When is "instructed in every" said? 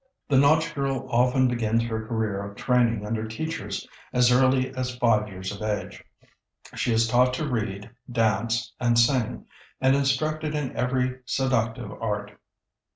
9.95-11.19